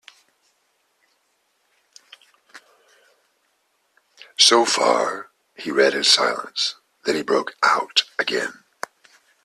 [4.39, 6.73] So far, he read in silence;
[7.05, 8.63] then he broke out again.